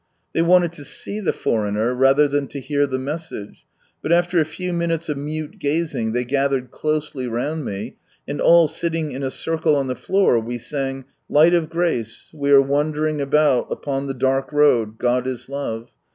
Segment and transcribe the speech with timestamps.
[0.33, 3.67] They wanted to see the foreigner rather than to hear the message,
[4.01, 8.67] but after a few minutes of mute gazing, they gathered closely round me, and all
[8.67, 12.31] sitting in a circle on the floor we sang :—"ZifiS/ of Grace!
[12.33, 15.91] vit are waiuleriiig afieul upon the dark road: Ged is Love.